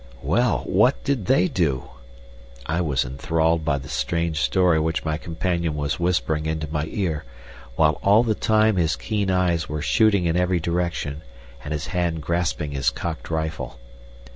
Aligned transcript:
"Well, 0.23 0.63
what 0.65 1.03
did 1.03 1.27
they 1.27 1.47
do?" 1.47 1.91
I 2.65 2.81
was 2.81 3.05
enthralled 3.05 3.63
by 3.63 3.77
the 3.77 3.87
strange 3.87 4.39
story 4.41 4.79
which 4.79 5.05
my 5.05 5.15
companion 5.19 5.75
was 5.75 5.99
whispering 5.99 6.47
into 6.47 6.67
my 6.71 6.85
ear, 6.89 7.23
while 7.75 7.99
all 8.01 8.23
the 8.23 8.33
time 8.33 8.77
his 8.77 8.95
keen 8.95 9.29
eyes 9.29 9.69
were 9.69 9.83
shooting 9.83 10.25
in 10.25 10.35
every 10.35 10.59
direction 10.59 11.21
and 11.63 11.71
his 11.71 11.85
hand 11.85 12.21
grasping 12.23 12.71
his 12.71 12.89
cocked 12.89 13.29
rifle. 13.29 13.77